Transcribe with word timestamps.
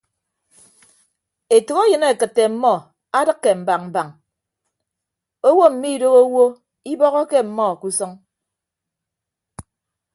Etәkeyịn 1.55 2.03
akịtte 2.09 2.43
ọmmọ 2.49 2.73
adịkke 3.17 3.51
mbañ 3.61 3.81
mbañ 3.89 4.07
owo 5.47 5.65
mmidooho 5.73 6.19
owo 6.25 6.45
ibọhọke 6.91 7.35
ọmmọ 7.43 7.63
ke 7.79 7.85
usʌñ. 7.89 8.11